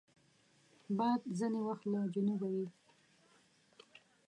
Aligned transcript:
باد 0.97 1.21
ځینې 1.37 1.59
وخت 1.67 1.83
له 1.93 1.99
جنوبه 2.13 2.47
وي 2.53 2.67